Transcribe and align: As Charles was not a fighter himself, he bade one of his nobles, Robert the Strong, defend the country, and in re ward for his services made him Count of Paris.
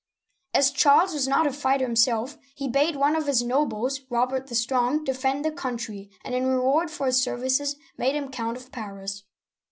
As 0.55 0.71
Charles 0.71 1.13
was 1.13 1.27
not 1.27 1.45
a 1.45 1.53
fighter 1.53 1.85
himself, 1.85 2.35
he 2.55 2.67
bade 2.67 2.95
one 2.95 3.15
of 3.15 3.27
his 3.27 3.43
nobles, 3.43 3.99
Robert 4.09 4.47
the 4.47 4.55
Strong, 4.55 5.03
defend 5.03 5.45
the 5.45 5.51
country, 5.51 6.09
and 6.25 6.33
in 6.33 6.47
re 6.47 6.57
ward 6.57 6.89
for 6.89 7.05
his 7.05 7.21
services 7.21 7.75
made 7.99 8.15
him 8.15 8.31
Count 8.31 8.57
of 8.57 8.71
Paris. 8.71 9.25